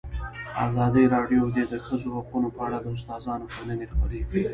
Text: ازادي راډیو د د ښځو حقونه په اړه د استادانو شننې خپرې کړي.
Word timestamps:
ازادي 0.65 1.03
راډیو 1.15 1.43
د 1.55 1.57
د 1.71 1.73
ښځو 1.85 2.09
حقونه 2.17 2.47
په 2.55 2.61
اړه 2.67 2.77
د 2.81 2.85
استادانو 2.95 3.51
شننې 3.55 3.85
خپرې 3.93 4.19
کړي. 4.29 4.43